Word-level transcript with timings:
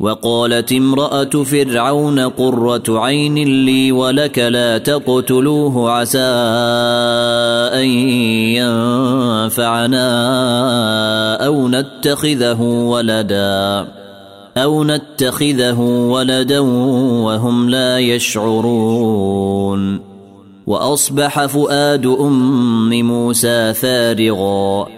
وقالت 0.00 0.72
امرأة 0.72 1.24
فرعون 1.24 2.20
قرة 2.20 2.82
عين 2.88 3.64
لي 3.64 3.92
ولك 3.92 4.38
لا 4.38 4.78
تقتلوه 4.78 5.90
عسى 5.90 6.18
أن 7.74 7.88
ينفعنا 9.48 10.06
أو 11.46 11.68
نتخذه 11.68 12.62
ولدا 12.62 13.88
أو 14.56 14.84
نتخذه 14.84 15.80
ولدا 15.80 16.58
وهم 16.58 17.70
لا 17.70 17.98
يشعرون. 17.98 20.00
وأصبح 20.66 21.46
فؤاد 21.46 22.06
أم 22.06 23.02
موسى 23.02 23.74
فارغاً. 23.74 24.97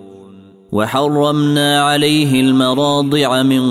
وحرمنا 0.71 1.81
عليه 1.81 2.41
المراضع 2.41 3.43
من 3.43 3.63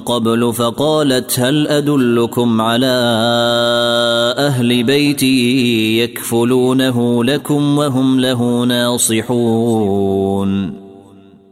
قبل 0.00 0.52
فقالت 0.52 1.40
هل 1.40 1.68
أدلكم 1.68 2.60
على 2.60 2.86
أهل 4.38 4.82
بيتي 4.82 5.98
يكفلونه 5.98 7.24
لكم 7.24 7.78
وهم 7.78 8.20
له 8.20 8.64
ناصحون 8.64 10.04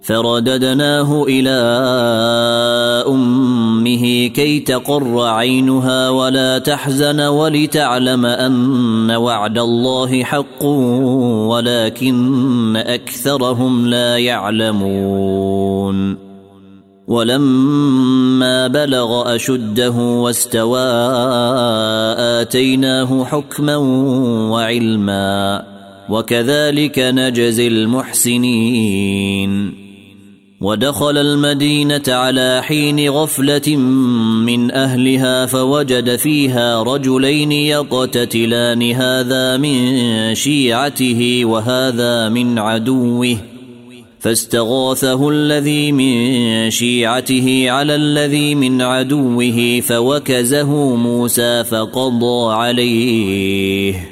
فرددناه 0.02 1.24
إلى 1.28 1.50
أمه 3.08 4.26
كي 4.26 4.60
تقر 4.60 5.20
عينها 5.20 6.10
ولا 6.10 6.58
تحزن 6.58 7.20
ولتعلم 7.20 8.26
أن 8.26 9.10
وعد 9.10 9.58
الله 9.58 10.24
حق 10.24 10.64
ولكن 11.54 12.76
أكثرهم 12.76 13.86
لا 13.86 14.18
يعلمون. 14.18 16.16
ولما 17.08 18.66
بلغ 18.66 19.34
أشده 19.34 19.90
واستوى 19.90 20.90
آتيناه 22.40 23.24
حكما 23.24 23.76
وعلما 24.50 25.62
وكذلك 26.08 26.98
نجزي 26.98 27.68
المحسنين. 27.68 29.42
ودخل 30.62 31.18
المدينة 31.18 32.02
على 32.08 32.62
حين 32.62 33.10
غفلة 33.10 33.76
من 34.46 34.70
أهلها 34.70 35.46
فوجد 35.46 36.16
فيها 36.16 36.82
رجلين 36.82 37.52
يقتتلان 37.52 38.92
هذا 38.92 39.56
من 39.56 40.34
شيعته 40.34 41.42
وهذا 41.44 42.28
من 42.28 42.58
عدوه. 42.58 43.36
فاستغاثه 44.20 45.28
الذي 45.28 45.92
من 45.92 46.70
شيعته 46.70 47.70
على 47.70 47.94
الذي 47.94 48.54
من 48.54 48.82
عدوه 48.82 49.80
فوكزه 49.80 50.96
موسى 50.96 51.64
فقضى 51.64 52.54
عليه. 52.54 54.11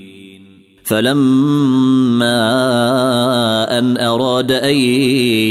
فلما 0.91 2.39
أن 3.79 3.97
أراد 3.97 4.51
أن 4.51 4.75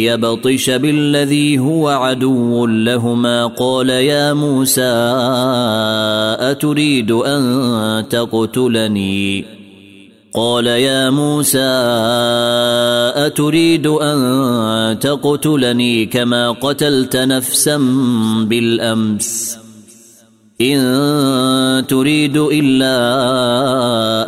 يبطش 0.04 0.70
بالذي 0.70 1.58
هو 1.58 1.88
عدو 1.88 2.66
لهما 2.66 3.46
قال 3.46 3.88
يا 3.88 4.32
موسى 4.32 4.92
أتريد 6.40 7.10
أن 7.10 8.04
تقتلني؟ 8.10 9.44
قال 10.34 10.66
يا 10.66 11.10
موسى 11.10 11.70
أتريد 13.16 13.86
أن 13.86 14.98
تقتلني 14.98 16.06
كما 16.06 16.50
قتلت 16.50 17.16
نفسا 17.16 17.76
بالأمس. 18.44 19.58
إن 20.60 21.86
تريد 21.86 22.36
إلا 22.36 22.96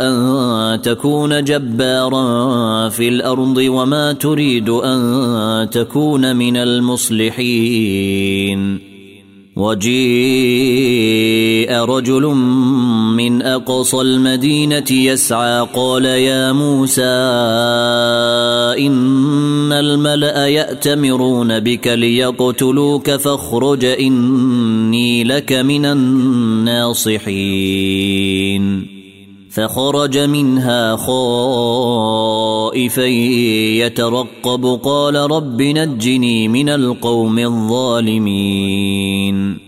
أن 0.08 0.82
تكون 0.82 1.44
جبارا 1.44 2.88
في 2.88 3.08
الأرض 3.08 3.56
وما 3.56 4.12
تريد 4.12 4.68
أن 4.68 5.70
تكون 5.70 6.36
من 6.36 6.56
المصلحين. 6.56 8.12
وجيء 9.56 11.02
رجل 11.72 12.22
من 13.16 13.42
أقصى 13.42 14.00
المدينة 14.00 14.90
يسعى 14.90 15.66
قال 15.74 16.04
يا 16.04 16.52
موسى 16.52 17.02
إن 18.86 19.72
الملأ 19.72 20.46
يأتمرون 20.46 21.60
بك 21.60 21.88
ليقتلوك 21.88 23.10
فاخرج 23.10 23.84
إني 24.92 25.24
لك 25.24 25.52
من 25.52 25.84
الناصحين. 25.84 27.22
فخرج 29.50 30.18
منها 30.18 30.96
خائفا 30.96 33.06
يترقب 33.76 34.80
قال 34.84 35.14
رب 35.14 35.62
نجني 35.62 36.48
من 36.48 36.68
القوم 36.68 37.38
الظالمين. 37.38 39.58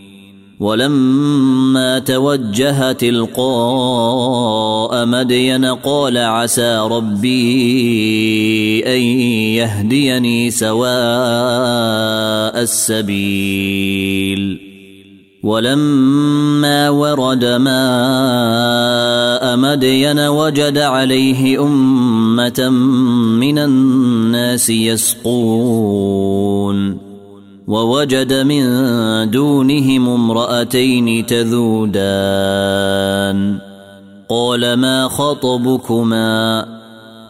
ولما 0.59 1.99
توجه 1.99 2.91
تلقاء 2.91 5.05
مدين 5.05 5.65
قال 5.65 6.17
عسى 6.17 6.87
ربي 6.91 8.83
أن 8.85 9.01
يهديني 9.57 10.51
سواء 10.51 10.85
السبيل. 12.61 14.64
ولما 15.45 16.89
ورد 16.89 17.45
ماء 17.45 17.75
مدين 19.57 20.19
وجد 20.19 20.77
عليه 20.77 21.61
أمة 21.61 22.69
من 23.39 23.59
الناس 23.59 24.69
يسقون 24.69 26.17
ووجد 27.67 28.33
من 28.33 28.65
دونهم 29.31 30.09
امرأتين 30.09 31.25
تذودان 31.25 31.97
قال 34.29 34.73
ما 34.73 35.07
خطبكما 35.07 36.65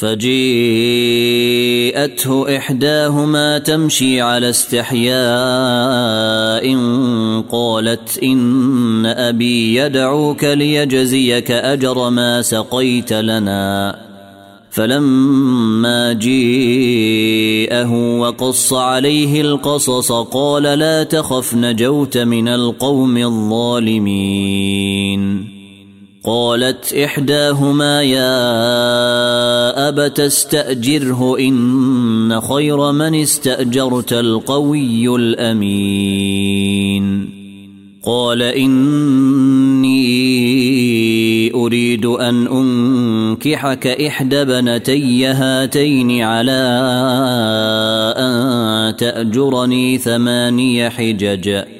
فجيءته 0.00 0.30
إحداهما 2.56 3.58
تمشي 3.58 4.20
على 4.20 4.50
استحياء 4.50 5.14
قالت 7.52 8.18
إن 8.22 9.06
أبي 9.06 9.74
يدعوك 9.74 10.44
ليجزيك 10.44 11.50
أجر 11.50 12.10
ما 12.10 12.42
سقيت 12.42 13.12
لنا. 13.12 13.98
فلما 14.70 16.12
جيءه 16.12 17.92
وقص 18.18 18.72
عليه 18.72 19.40
القصص 19.40 20.12
قال 20.12 20.62
لا 20.62 21.02
تخف 21.02 21.54
نجوت 21.54 22.18
من 22.18 22.48
القوم 22.48 23.16
الظالمين. 23.16 24.00
قالت 26.24 26.94
إحداهما 26.94 28.02
يا 28.02 29.88
أبت 29.88 30.20
استأجره 30.20 31.38
إن 31.38 32.40
خير 32.40 32.92
من 32.92 33.14
استأجرت 33.14 34.12
القوي 34.12 35.16
الأمين. 35.16 36.60
قال 38.04 38.42
إني 38.42 40.00
أريد 41.54 42.06
أن 42.06 42.46
أنكحك 42.46 43.86
إحدى 43.86 44.44
بنتي 44.44 45.26
هاتين 45.26 46.22
على 46.22 46.82
أن 48.16 48.96
تأجرني 48.96 49.98
ثماني 49.98 50.90
حجج. 50.90 51.79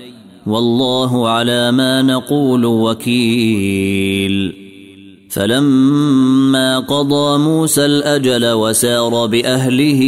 والله 0.47 1.29
على 1.29 1.71
ما 1.71 2.01
نقول 2.01 2.65
وكيل. 2.65 4.53
فلما 5.29 6.79
قضى 6.79 7.37
موسى 7.37 7.85
الأجل 7.85 8.51
وسار 8.51 9.25
بأهله 9.25 10.01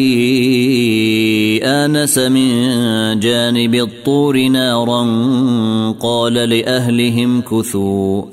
آنس 1.63 2.17
من 2.17 3.19
جانب 3.19 3.75
الطور 3.75 4.47
نارا 4.47 5.01
قال 5.91 6.33
لأهلهم 6.33 7.41
كثوا. 7.41 8.32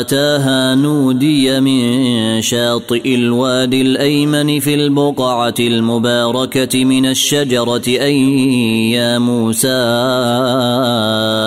أتاها 0.00 0.74
نودي 0.74 1.60
من 1.60 2.42
شاطئ 2.42 3.14
الوادي 3.14 3.82
الأيمن 3.82 4.60
في 4.60 4.74
البقعة 4.74 5.54
المباركة 5.60 6.84
من 6.84 7.06
الشجرة 7.06 7.82
أن 7.88 8.12
يا 8.92 9.18
موسى 9.18 9.68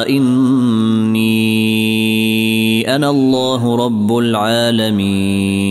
إني 0.09 1.35
أنا 2.95 3.09
الله 3.09 3.75
رب 3.85 4.17
العالمين. 4.17 5.69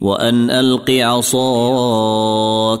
وأن 0.00 0.50
ألق 0.50 0.90
عصاك 0.90 2.80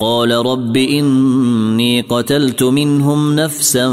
قال 0.00 0.32
رب 0.32 0.76
إني 0.76 2.00
قتلت 2.00 2.62
منهم 2.62 3.36
نفسا 3.36 3.88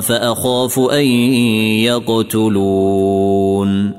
فأخاف 0.00 0.78
أن 0.78 1.06
يقتلون. 1.86 3.92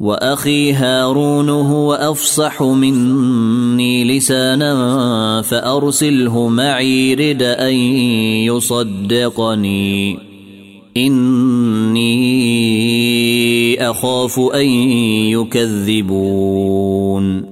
وأخي 0.00 0.72
هارون 0.72 1.48
هو 1.48 1.94
أفصح 1.94 2.62
مني 2.62 4.04
لسانا 4.04 5.42
فأرسله 5.42 6.48
معي 6.48 7.14
رد 7.14 7.42
أن 7.42 7.74
يصدقني. 8.44 10.18
إني 10.96 12.30
أخاف 13.90 14.40
أن 14.54 14.66
يكذبون. 15.28 17.51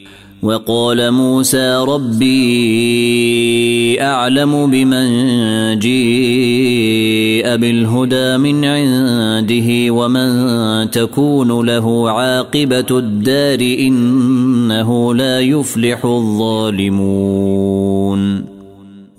وقال 0.43 1.11
موسى 1.11 1.85
ربي 1.87 2.31
أعلم 4.01 4.71
بمن 4.71 5.07
جيء 5.79 7.55
بالهدى 7.55 8.37
من 8.37 8.65
عنده 8.65 9.93
ومن 9.93 10.31
تكون 10.91 11.65
له 11.65 12.09
عاقبة 12.09 12.85
الدار 12.91 13.59
إنه 13.59 15.15
لا 15.15 15.39
يفلح 15.39 16.05
الظالمون 16.05 17.31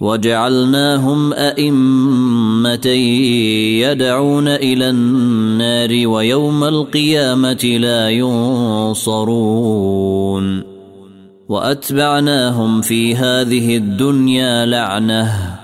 وجعلناهم 0.00 1.32
ائمه 1.32 2.86
يدعون 3.84 4.48
إلى 4.48 4.90
النار 4.90 6.06
ويوم 6.06 6.64
القيامة 6.64 7.78
لا 7.80 8.10
ينصرون. 8.10 9.20
وأتبعناهم 11.48 12.80
في 12.80 13.16
هذه 13.16 13.76
الدنيا 13.76 14.66
لعنة 14.66 15.56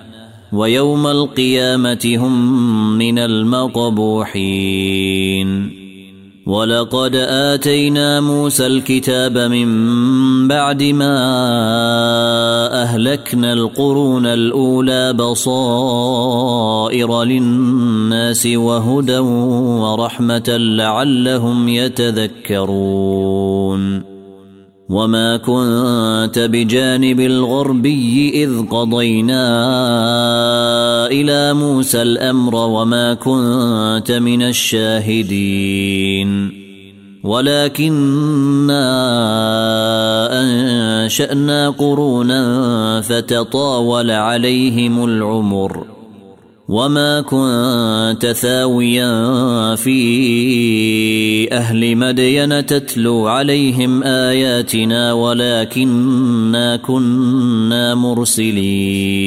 ويوم 0.53 1.07
القيامة 1.07 2.15
هم 2.17 2.99
من 2.99 3.19
المقبوحين. 3.19 4.27
ولقد 6.47 7.17
آتينا 7.17 8.21
موسى 8.21 8.67
الكتاب 8.67 9.39
من 9.39 9.69
بعد 10.49 10.83
ما 10.83 11.17
أهلكنا 12.83 13.53
القرون 13.53 14.27
الأولى 14.27 15.13
بصائر 15.13 16.43
للناس 17.25 18.47
وهدى 18.47 19.19
ورحمة 19.19 20.49
لعلهم 20.49 21.69
يتذكرون. 21.69 23.07
وما 24.89 25.37
كنت 25.37 26.39
بجانب 26.39 27.21
الغربي 27.21 28.45
إذ 28.45 28.67
قضينا 28.71 29.47
إلى 31.07 31.55
موسى 31.55 32.03
الأمر 32.03 32.55
وما 32.55 33.15
كنت 33.15 34.13
من 34.13 34.43
الشاهدين. 34.43 35.87
ولكنا 37.27 38.87
أنشأنا 40.43 41.71
قرونا 41.71 43.01
فتطاول 43.01 44.11
عليهم 44.11 45.05
العمر 45.05 45.87
وما 46.69 47.21
كنت 47.21 48.27
ثاويا 48.27 49.75
في 49.75 51.53
أهل 51.53 51.97
مدين 51.97 52.67
تتلو 52.67 53.27
عليهم 53.27 54.03
آياتنا 54.03 55.13
ولكنا 55.13 56.77
كنا 56.77 57.95
مرسلين. 57.95 59.27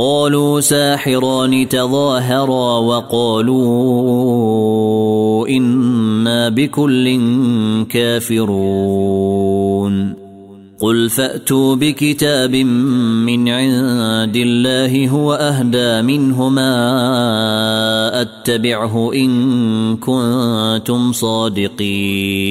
قالوا 0.00 0.60
ساحران 0.60 1.68
تظاهرا 1.68 2.78
وقالوا 2.78 3.58
إنا 5.48 6.48
بكل 6.48 7.20
كافرون. 7.84 8.60
قل 10.80 11.10
فأتوا 11.10 11.76
بكتاب 11.76 12.56
من 13.26 13.48
عند 13.48 14.36
الله 14.36 15.08
هو 15.08 15.34
أهدى 15.34 16.02
منهما 16.02 16.70
أتبعه 18.20 19.12
إن 19.14 19.96
كنتم 19.96 21.12
صادقين. 21.12 22.50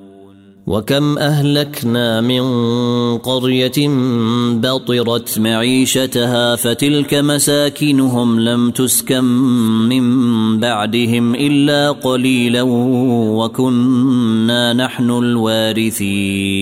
وكم 0.71 1.17
أهلكنا 1.17 2.21
من 2.21 2.43
قرية 3.17 3.87
بطرت 4.53 5.39
معيشتها 5.39 6.55
فتلك 6.55 7.13
مساكنهم 7.13 8.39
لم 8.39 8.71
تسكن 8.71 9.23
من 9.89 10.59
بعدهم 10.59 11.35
إلا 11.35 11.91
قليلا 11.91 12.61
وكنا 13.37 14.73
نحن 14.73 15.09
الوارثين. 15.09 16.61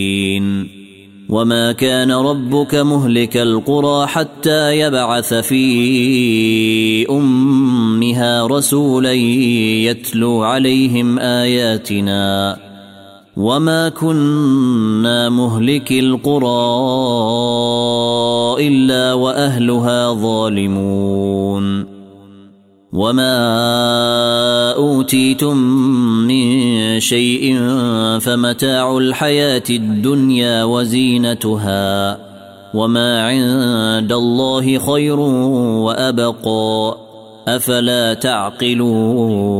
وما 1.30 1.72
كان 1.72 2.12
ربك 2.12 2.76
مهلك 2.76 3.38
القرى 3.38 4.08
حتى 4.08 4.80
يبعث 4.80 5.34
في 5.34 7.08
أمها 7.10 8.48
رسولا 8.48 9.14
يتلو 9.14 10.44
عليهم 10.44 11.20
آياتنا. 11.20 12.69
وما 13.40 13.90
كنا 13.90 15.30
مهلك 15.30 15.92
القرى 15.92 16.68
الا 18.68 19.14
واهلها 19.14 20.14
ظالمون 20.14 21.86
وما 22.94 23.36
اوتيتم 24.76 25.58
من 26.28 27.00
شيء 27.00 27.60
فمتاع 28.20 28.98
الحياة 28.98 29.64
الدنيا 29.70 30.64
وزينتها 30.64 32.20
وما 32.74 33.24
عند 33.24 34.12
الله 34.12 34.78
خير 34.80 35.20
وابقى 35.20 36.98
افلا 37.48 38.14
تعقلون 38.14 39.60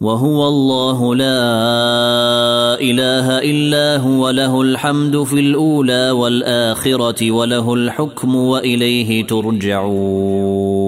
وهو 0.00 0.48
الله 0.48 1.14
لا 1.14 2.80
إله 2.80 3.38
إلا 3.38 3.96
هو 3.96 4.30
له 4.30 4.60
الحمد 4.62 5.22
في 5.22 5.40
الأولى 5.40 6.10
والآخرة 6.10 7.30
وله 7.30 7.74
الحكم 7.74 8.36
وإليه 8.36 9.26
ترجعون. 9.26 10.78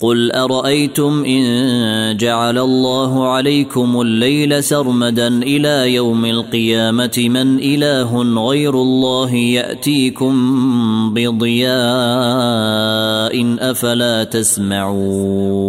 قل 0.00 0.32
أرأيتم 0.32 1.24
إن 1.24 2.16
جعل 2.16 2.58
الله 2.58 3.28
عليكم 3.28 4.00
الليل 4.00 4.64
سرمدا 4.64 5.28
إلى 5.28 5.94
يوم 5.94 6.24
القيامة 6.24 7.28
من 7.28 7.58
إله 7.58 8.22
غير 8.48 8.74
الله 8.74 9.34
يأتيكم 9.34 10.34
بضياء 11.14 11.68
أفلا 13.70 14.24
تسمعون. 14.24 15.68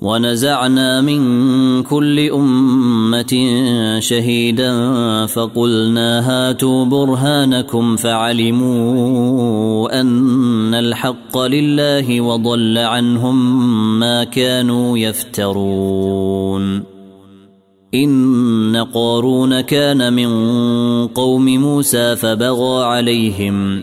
ونزعنا 0.00 1.00
من 1.00 1.22
كل 1.82 2.30
أمة 2.30 3.46
شهيدا 3.98 4.72
فقلنا 5.26 6.30
هاتوا 6.30 6.84
برهانكم 6.84 7.96
فعلموا 7.96 9.20
أن 10.00 10.74
الحق 10.74 11.38
لله 11.38 12.20
وضل 12.20 12.78
عنهم 12.78 13.68
ما 13.98 14.24
كانوا 14.24 14.98
يفترون. 14.98 16.82
إن 17.94 18.86
قارون 18.94 19.60
كان 19.60 20.12
من 20.12 20.28
قوم 21.06 21.44
موسى 21.44 22.16
فبغى 22.16 22.84
عليهم 22.84 23.82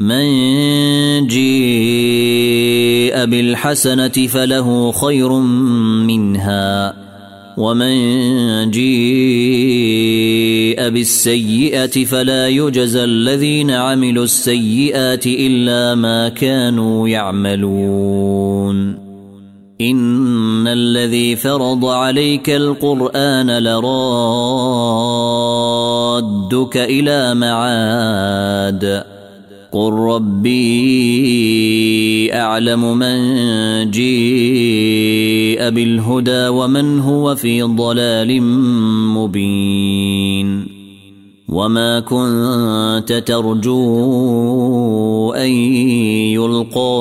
من 0.00 1.26
جيء 1.26 1.40
بالحسنة 3.24 4.08
فله 4.08 4.92
خير 4.92 5.32
منها 6.08 6.94
ومن 7.56 8.70
جيء 8.70 8.80
بالسيئة 10.88 12.04
فلا 12.04 12.48
يجزى 12.48 13.04
الذين 13.04 13.70
عملوا 13.70 14.24
السيئات 14.24 15.26
إلا 15.26 15.94
ما 15.94 16.28
كانوا 16.28 17.08
يعملون. 17.08 18.98
إن 19.80 20.68
الذي 20.68 21.36
فرض 21.36 21.84
عليك 21.84 22.50
القرآن 22.50 23.58
لرادك 23.58 23.86
إلى 26.76 27.34
معاد. 27.34 29.19
قل 29.72 29.92
ربي 29.92 30.60
اعلم 32.34 32.98
من 32.98 33.20
جيء 33.90 35.70
بالهدى 35.70 36.48
ومن 36.48 37.00
هو 37.00 37.34
في 37.34 37.62
ضلال 37.62 38.42
مبين 39.14 40.66
وما 41.48 42.00
كنت 42.00 43.22
ترجو 43.26 43.80
ان 45.32 45.50
يلقى 46.34 47.00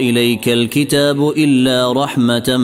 اليك 0.00 0.48
الكتاب 0.48 1.28
الا 1.28 1.92
رحمه 1.92 2.56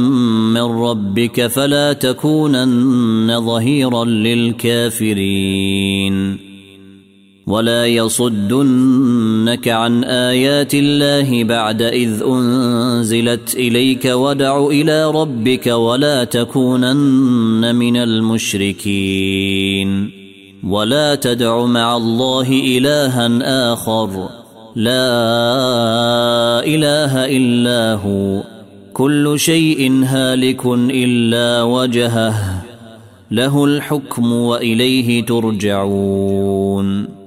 من 0.55 0.63
ربك 0.63 1.47
فلا 1.47 1.93
تكونن 1.93 3.41
ظهيرا 3.47 4.05
للكافرين 4.05 5.29
ولا 7.49 7.87
يصدنك 7.87 9.69
عن 9.69 10.05
آيات 10.05 10.75
الله 10.75 11.45
بعد 11.45 11.83
إذ 11.83 12.23
أنزلت 12.27 13.55
إليك 13.55 14.05
ودع 14.05 14.67
إلى 14.67 15.11
ربك 15.11 15.67
ولا 15.67 16.25
تكونن 16.25 17.75
من 17.75 17.97
المشركين. 17.97 20.11
ولا 20.69 21.15
تدع 21.15 21.65
مع 21.65 21.97
الله 21.97 22.49
إلها 22.49 23.73
آخر. 23.73 24.29
لا 24.77 26.67
إله 26.67 27.25
إلا 27.25 27.95
هو. 27.95 28.43
كل 28.93 29.35
شيء 29.37 30.05
هالك 30.05 30.67
إلا 30.91 31.63
وجهه. 31.63 32.65
له 33.31 33.65
الحكم 33.65 34.33
وإليه 34.33 35.27
ترجعون. 35.27 37.18